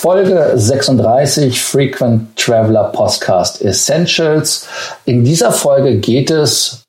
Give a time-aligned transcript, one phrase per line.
[0.00, 4.66] Folge 36 Frequent Traveler Podcast Essentials.
[5.04, 6.84] In dieser Folge geht es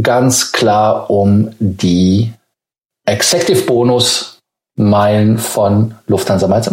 [0.00, 2.32] ganz klar um die
[3.06, 4.38] Executive Bonus
[4.76, 6.70] Meilen von Lufthansa Miles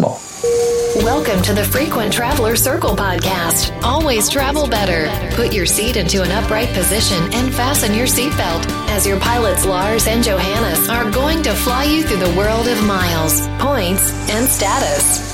[1.02, 3.72] Welcome to the Frequent Traveler Circle podcast.
[3.82, 5.10] Always travel better.
[5.34, 10.06] Put your seat into an upright position and fasten your seatbelt as your pilots Lars
[10.06, 15.31] and Johannes are going to fly you through the world of miles, points, and status.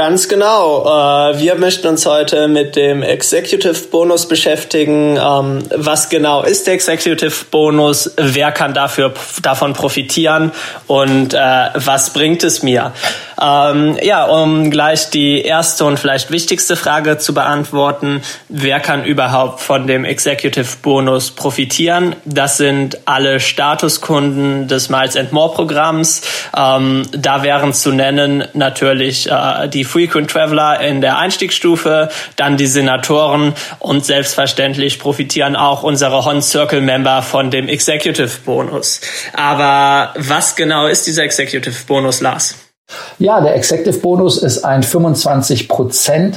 [0.00, 0.86] Ganz genau.
[0.86, 5.18] Äh, wir möchten uns heute mit dem Executive Bonus beschäftigen.
[5.22, 8.10] Ähm, was genau ist der Executive Bonus?
[8.16, 10.52] Wer kann dafür davon profitieren?
[10.86, 11.38] Und äh,
[11.74, 12.94] was bringt es mir?
[13.40, 19.60] Ähm, ja, um gleich die erste und vielleicht wichtigste Frage zu beantworten: Wer kann überhaupt
[19.60, 22.16] von dem Executive Bonus profitieren?
[22.24, 26.22] Das sind alle Statuskunden des Miles and More Programms.
[26.56, 32.66] Ähm, da wären zu nennen natürlich äh, die Frequent Traveler in der Einstiegsstufe, dann die
[32.66, 39.00] Senatoren und selbstverständlich profitieren auch unsere Hon Circle Member von dem Executive Bonus.
[39.32, 42.69] Aber was genau ist dieser Executive Bonus, Lars?
[43.18, 46.34] Ja, der Executive Bonus ist ein 25%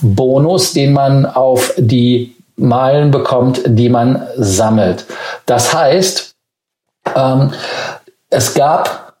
[0.00, 5.06] Bonus, den man auf die Meilen bekommt, die man sammelt.
[5.46, 6.34] Das heißt,
[7.14, 7.52] ähm,
[8.30, 9.14] es gab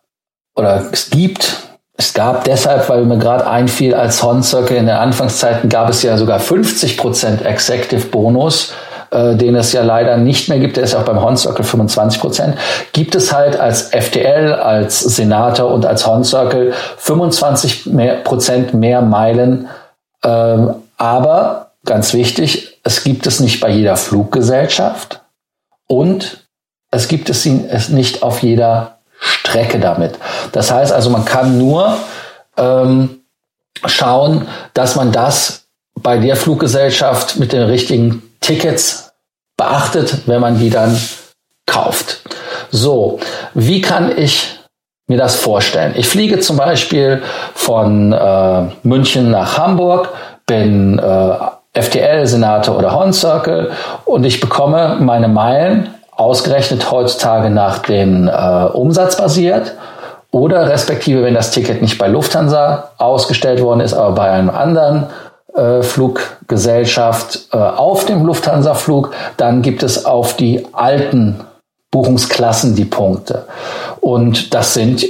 [0.56, 1.64] oder es gibt
[1.96, 6.02] es gab deshalb, weil mir gerade einfiel, als Horn Circle in den Anfangszeiten gab es
[6.02, 8.72] ja sogar 50% Executive Bonus,
[9.14, 10.76] äh, den es ja leider nicht mehr gibt.
[10.76, 12.54] Der ist ja auch beim Horn Circle 25%.
[12.92, 19.02] Gibt es halt als FTL, als Senator und als Horn Circle 25 mehr, Prozent mehr
[19.02, 19.68] Meilen.
[20.24, 25.20] Ähm, aber ganz wichtig, es gibt es nicht bei jeder Fluggesellschaft
[25.86, 26.48] und
[26.90, 27.44] es gibt es
[27.88, 30.18] nicht auf jeder Strecke damit.
[30.52, 31.96] Das heißt also, man kann nur
[32.56, 33.20] ähm,
[33.86, 39.13] schauen, dass man das bei der Fluggesellschaft mit den richtigen Tickets
[39.56, 40.98] beachtet, wenn man die dann
[41.66, 42.22] kauft.
[42.70, 43.20] So,
[43.54, 44.58] wie kann ich
[45.06, 45.94] mir das vorstellen?
[45.96, 47.22] Ich fliege zum Beispiel
[47.54, 50.08] von äh, München nach Hamburg,
[50.46, 53.72] bin äh, FTL, Senator oder Horn Circle
[54.04, 59.74] und ich bekomme meine Meilen ausgerechnet heutzutage nach dem äh, Umsatz basiert
[60.30, 65.06] oder respektive, wenn das Ticket nicht bei Lufthansa ausgestellt worden ist, aber bei einem anderen
[65.82, 71.40] Fluggesellschaft äh, auf dem Lufthansa-Flug, dann gibt es auf die alten
[71.90, 73.46] Buchungsklassen die Punkte.
[74.00, 75.06] Und das sind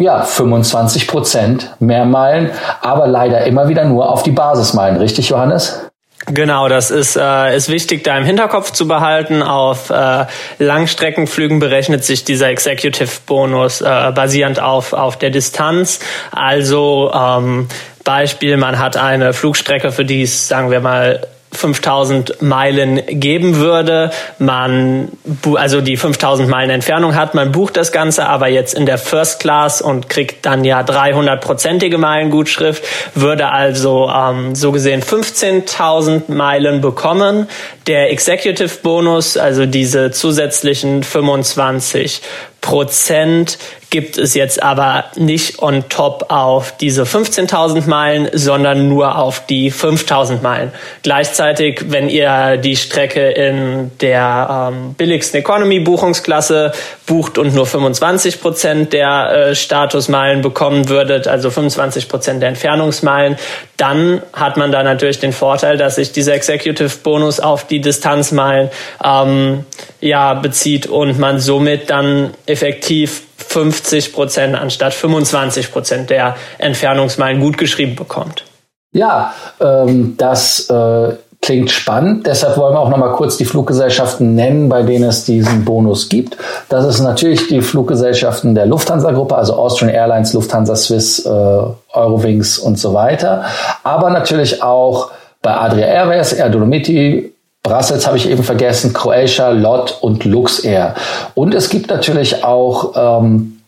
[0.00, 2.50] ja 25 Prozent mehr Meilen,
[2.80, 4.98] aber leider immer wieder nur auf die Basismeilen.
[4.98, 5.80] Richtig, Johannes?
[6.26, 9.42] Genau, das ist, äh, ist wichtig, da im Hinterkopf zu behalten.
[9.42, 10.26] Auf äh,
[10.58, 16.00] Langstreckenflügen berechnet sich dieser Executive Bonus äh, basierend auf, auf der Distanz.
[16.32, 17.68] Also ähm,
[18.08, 24.10] Beispiel, man hat eine Flugstrecke, für die es, sagen wir mal, 5000 Meilen geben würde.
[24.38, 25.12] Man,
[25.56, 29.40] also die 5000 Meilen Entfernung hat, man bucht das Ganze aber jetzt in der First
[29.40, 32.82] Class und kriegt dann ja 300-prozentige Meilengutschrift,
[33.14, 37.46] würde also ähm, so gesehen 15.000 Meilen bekommen.
[37.86, 42.22] Der Executive Bonus, also diese zusätzlichen 25
[42.60, 43.58] Prozent
[43.90, 49.72] gibt es jetzt aber nicht on top auf diese 15.000 Meilen, sondern nur auf die
[49.72, 50.72] 5.000 Meilen.
[51.02, 56.72] Gleichzeitig, wenn ihr die Strecke in der ähm, billigsten Economy-Buchungsklasse
[57.06, 63.36] bucht und nur 25 Prozent der äh, Statusmeilen bekommen würdet, also 25 Prozent der Entfernungsmeilen,
[63.78, 68.68] dann hat man da natürlich den Vorteil, dass sich dieser Executive Bonus auf die Distanzmeilen
[69.02, 69.64] ähm,
[70.00, 77.58] ja bezieht und man somit dann effektiv 50 Prozent anstatt 25 Prozent der Entfernungsmeilen gut
[77.58, 78.44] geschrieben bekommt.
[78.92, 82.26] Ja, ähm, das äh, klingt spannend.
[82.26, 86.08] Deshalb wollen wir auch noch mal kurz die Fluggesellschaften nennen, bei denen es diesen Bonus
[86.08, 86.36] gibt.
[86.68, 92.78] Das ist natürlich die Fluggesellschaften der Lufthansa-Gruppe, also Austrian Airlines, Lufthansa, Swiss, äh, Eurowings und
[92.78, 93.44] so weiter.
[93.84, 95.10] Aber natürlich auch
[95.42, 97.27] bei Adria Airways, Air Dolomiti,
[97.68, 100.94] Brussels habe ich eben vergessen, Croatia, LOT und Luxair.
[101.34, 102.92] Und es gibt natürlich auch
[103.22, 103.60] ähm,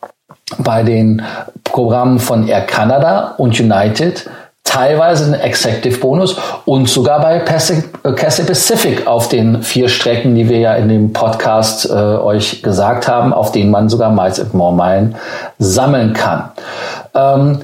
[0.58, 1.22] bei den
[1.64, 4.28] Programmen von Air Canada und United
[4.64, 10.58] teilweise einen Executive Bonus und sogar bei Cathay Pacific auf den vier Strecken, die wir
[10.58, 14.74] ja in dem Podcast äh, euch gesagt haben, auf denen man sogar Miles and More
[14.74, 15.16] Meilen
[15.58, 16.52] sammeln kann.
[17.14, 17.62] Ähm,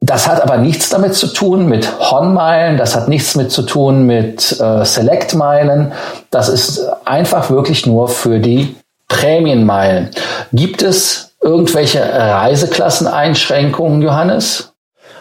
[0.00, 4.04] das hat aber nichts damit zu tun mit Hornmeilen, das hat nichts mit zu tun
[4.04, 5.92] mit äh, Select-Meilen.
[6.30, 8.76] Das ist einfach wirklich nur für die
[9.08, 10.10] Prämienmeilen.
[10.52, 14.69] Gibt es irgendwelche Reiseklasseneinschränkungen, Johannes?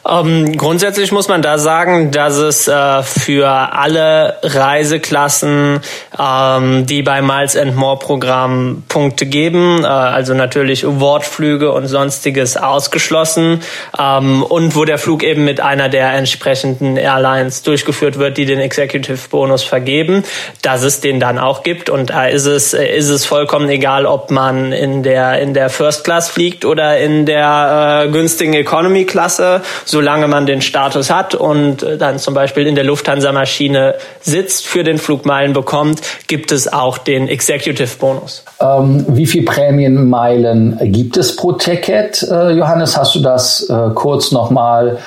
[0.08, 5.82] Ähm, grundsätzlich muss man da sagen, dass es äh, für alle Reiseklassen,
[6.18, 12.56] ähm, die bei Miles and More Programm Punkte geben, äh, also natürlich Wortflüge und sonstiges
[12.56, 13.62] ausgeschlossen
[14.00, 18.60] ähm, und wo der Flug eben mit einer der entsprechenden Airlines durchgeführt wird, die den
[18.60, 20.24] Executive Bonus vergeben,
[20.62, 24.32] dass es den dann auch gibt und da ist es ist es vollkommen egal, ob
[24.32, 29.62] man in der in der First Class fliegt oder in der äh, günstigen Economy Klasse.
[29.90, 34.66] So solange man den Status hat und äh, dann zum Beispiel in der Lufthansa-Maschine sitzt,
[34.66, 38.46] für den Flugmeilen bekommt, gibt es auch den Executive-Bonus.
[38.62, 42.24] Ähm, wie viel Prämienmeilen gibt es pro Ticket?
[42.24, 45.00] Äh, Johannes, hast du das äh, kurz nochmal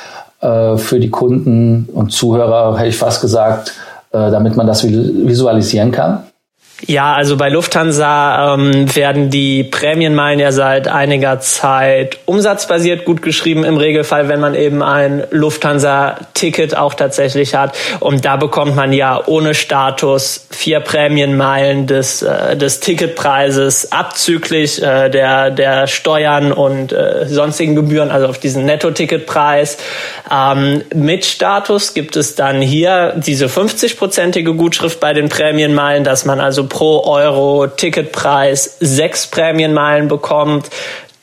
[0.43, 3.73] äh, für die Kunden und Zuhörer, hätte ich fast gesagt,
[4.11, 6.25] äh, damit man das visualisieren kann?
[6.87, 13.63] Ja, also bei Lufthansa ähm, werden die Prämienmeilen ja seit einiger Zeit umsatzbasiert gut geschrieben,
[13.65, 17.77] im Regelfall, wenn man eben ein Lufthansa-Ticket auch tatsächlich hat.
[18.01, 25.09] Und da bekommt man ja ohne Status vier Prämienmeilen des, äh, des Ticketpreises abzüglich äh,
[25.09, 29.79] der, der Steuern und äh, sonstigen Gebühren, also auf diesen Netto-Ticketpreis.
[30.33, 36.41] Ähm, mit Status gibt es dann hier diese 50-prozentige Gutschrift bei den Prämienmeilen, dass man
[36.41, 40.71] also pro Euro Ticketpreis sechs Prämienmeilen bekommt.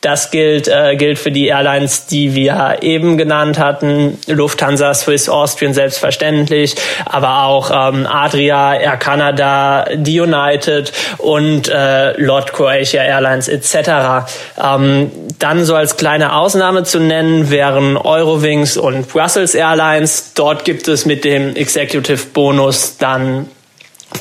[0.01, 4.17] Das gilt, äh, gilt für die Airlines, die wir eben genannt hatten.
[4.27, 6.75] Lufthansa, Swiss, Austrian selbstverständlich,
[7.05, 14.29] aber auch ähm, Adria, Air Canada, die United und äh, Lord Croatia Airlines etc.
[14.63, 20.33] Ähm, dann so als kleine Ausnahme zu nennen wären Eurowings und Brussels Airlines.
[20.35, 23.47] Dort gibt es mit dem Executive Bonus dann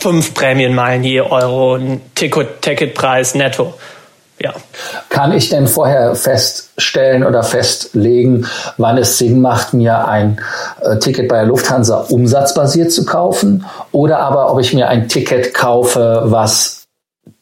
[0.01, 1.79] fünf Prämienmeilen je Euro
[2.15, 3.75] Ticket, Ticketpreis netto.
[4.41, 4.55] Ja.
[5.09, 8.47] Kann ich denn vorher feststellen oder festlegen,
[8.77, 10.41] wann es Sinn macht, mir ein
[10.81, 15.55] äh, Ticket bei der Lufthansa umsatzbasiert zu kaufen oder aber ob ich mir ein Ticket
[15.55, 16.78] kaufe, was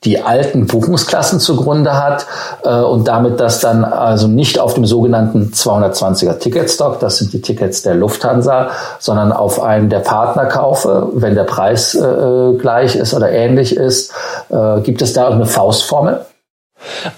[0.04, 2.26] die alten Buchungsklassen zugrunde hat
[2.64, 7.40] äh, und damit das dann also nicht auf dem sogenannten 220er Ticketstock, das sind die
[7.40, 13.14] Tickets der Lufthansa, sondern auf einem der Partner kaufe, wenn der Preis äh, gleich ist
[13.14, 14.12] oder ähnlich ist.
[14.50, 16.24] Äh, gibt es da eine Faustformel?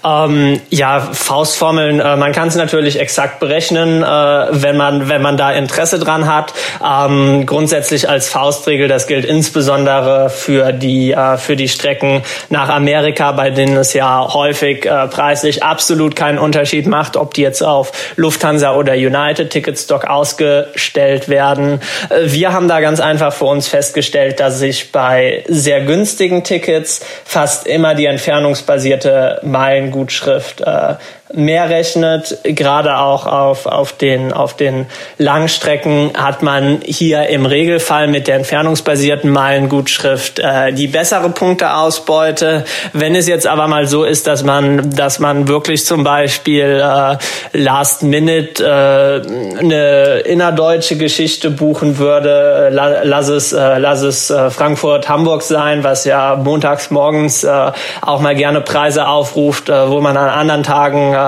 [0.05, 5.37] Ähm, ja, Faustformeln, äh, man kann es natürlich exakt berechnen, äh, wenn man wenn man
[5.37, 6.53] da Interesse dran hat.
[6.85, 13.31] Ähm, grundsätzlich als Faustregel, das gilt insbesondere für die äh, für die Strecken nach Amerika,
[13.31, 17.91] bei denen es ja häufig äh, preislich absolut keinen Unterschied macht, ob die jetzt auf
[18.15, 21.81] Lufthansa oder United Ticketstock ausgestellt werden.
[22.09, 27.01] Äh, wir haben da ganz einfach für uns festgestellt, dass sich bei sehr günstigen Tickets
[27.25, 30.95] fast immer die entfernungsbasierte Meilengutschrift äh,
[31.33, 32.39] mehr rechnet.
[32.43, 34.87] Gerade auch auf, auf, den, auf den
[35.17, 42.65] Langstrecken hat man hier im Regelfall mit der entfernungsbasierten Meilengutschrift äh, die bessere Punkteausbeute.
[42.93, 47.17] Wenn es jetzt aber mal so ist, dass man, dass man wirklich zum Beispiel äh,
[47.53, 54.49] Last Minute äh, eine innerdeutsche Geschichte buchen würde, äh, lass es, äh, lass es äh,
[54.49, 57.71] Frankfurt, Hamburg sein, was ja montags morgens äh,
[58.01, 61.18] auch mal gerne Preise aufruft, äh, wo man an anderen Tagen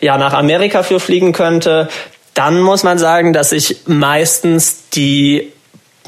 [0.00, 1.88] ja nach Amerika für fliegen könnte,
[2.34, 5.52] dann muss man sagen, dass sich meistens die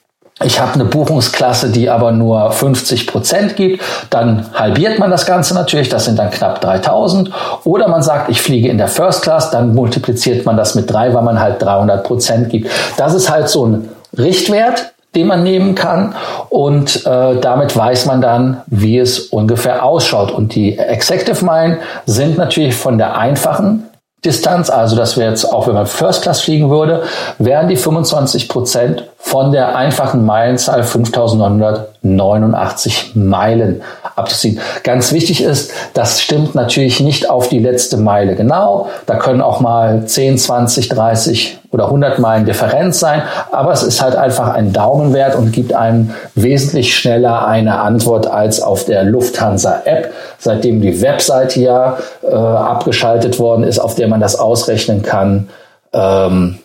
[0.43, 5.53] ich habe eine Buchungsklasse, die aber nur 50 Prozent gibt, dann halbiert man das Ganze
[5.53, 7.31] natürlich, das sind dann knapp 3000.
[7.63, 11.13] Oder man sagt, ich fliege in der First Class, dann multipliziert man das mit drei,
[11.13, 12.69] weil man halt 300 Prozent gibt.
[12.97, 16.15] Das ist halt so ein Richtwert, den man nehmen kann
[16.49, 20.31] und äh, damit weiß man dann, wie es ungefähr ausschaut.
[20.31, 23.89] Und die Executive Mine sind natürlich von der einfachen
[24.25, 27.03] Distanz, also dass wir jetzt auch, wenn man First Class fliegen würde,
[27.39, 33.81] wären die 25 Prozent von der einfachen Meilenzahl 5989 Meilen
[34.15, 34.59] abzuziehen.
[34.83, 38.89] Ganz wichtig ist, das stimmt natürlich nicht auf die letzte Meile genau.
[39.05, 44.01] Da können auch mal 10, 20, 30 oder 100 Meilen Differenz sein, aber es ist
[44.01, 49.81] halt einfach ein Daumenwert und gibt einem wesentlich schneller eine Antwort als auf der Lufthansa
[49.85, 50.13] App,
[50.43, 55.49] seitdem die Webseite ja äh, abgeschaltet worden ist, auf der man das ausrechnen kann,
[55.93, 56.59] ähm,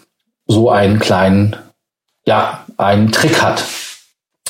[0.47, 1.57] so einen kleinen,
[2.25, 3.63] ja, einen Trick hat.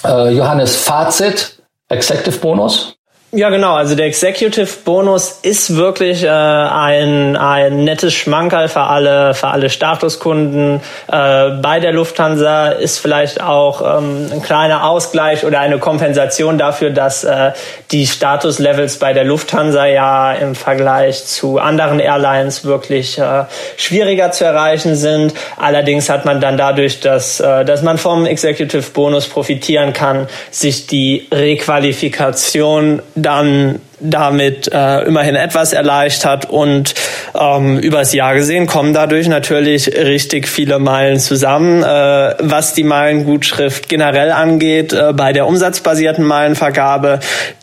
[0.05, 2.98] Äh, Johannes, Fazit, Executive Bonus?
[3.31, 3.75] Ja, genau.
[3.75, 9.69] Also der Executive Bonus ist wirklich äh, ein, ein nettes Schmankerl für alle, für alle
[9.69, 10.81] Statuskunden.
[11.13, 16.89] Äh, bei der Lufthansa ist vielleicht auch ähm, ein kleiner Ausgleich oder eine Kompensation dafür,
[16.89, 17.53] dass äh,
[17.91, 23.45] die Statuslevels bei der Lufthansa ja im Vergleich zu anderen Airlines wirklich äh,
[23.77, 25.35] schwieriger zu erreichen sind.
[25.59, 30.87] Allerdings hat man dann dadurch, dass, äh, dass man vom Executive Bonus profitieren kann, sich
[30.87, 36.95] die Requalifikation dann damit äh, immerhin etwas erleichtert und
[37.39, 41.83] ähm, übers Jahr gesehen kommen dadurch natürlich richtig viele Meilen zusammen.
[41.83, 47.21] Äh, was die Meilengutschrift generell angeht, äh, bei der umsatzbasierten Meilenvergabe,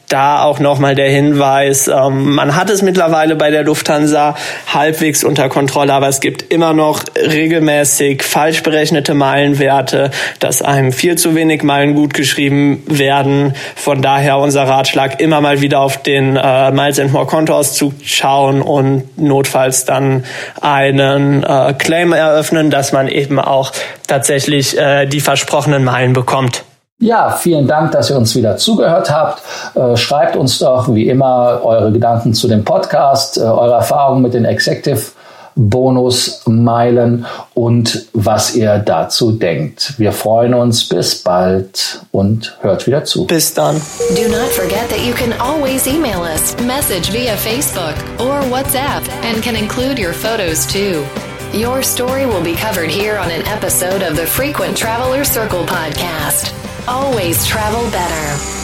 [0.09, 4.35] da auch nochmal der Hinweis, ähm, man hat es mittlerweile bei der Lufthansa
[4.73, 11.17] halbwegs unter Kontrolle, aber es gibt immer noch regelmäßig falsch berechnete Meilenwerte, dass einem viel
[11.17, 13.53] zu wenig Meilen gut geschrieben werden.
[13.75, 18.61] Von daher unser Ratschlag, immer mal wieder auf den äh, Miles and More Kontoauszug schauen
[18.61, 20.23] und notfalls dann
[20.61, 23.71] einen äh, Claim eröffnen, dass man eben auch
[24.07, 26.63] tatsächlich äh, die versprochenen Meilen bekommt.
[26.99, 29.41] Ja, vielen Dank, dass ihr uns wieder zugehört habt.
[29.75, 34.33] Äh, schreibt uns doch wie immer eure Gedanken zu dem Podcast, äh, eure Erfahrungen mit
[34.33, 35.11] den Executive
[35.55, 39.93] Bonusmeilen und was ihr dazu denkt.
[39.97, 40.87] Wir freuen uns.
[40.89, 43.25] Bis bald und hört wieder zu.
[43.25, 43.81] Bis dann.
[44.15, 49.41] Do not forget that you can always email us, message via Facebook or WhatsApp and
[49.41, 51.03] can include your photos too.
[51.53, 56.64] Your story will be covered here on an episode of the Frequent Traveler Circle podcast.
[56.87, 58.54] Always travel better.